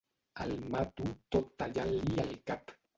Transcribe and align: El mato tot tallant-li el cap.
El 0.45 0.53
mato 0.77 1.13
tot 1.37 1.55
tallant-li 1.63 2.21
el 2.29 2.37
cap. 2.53 2.79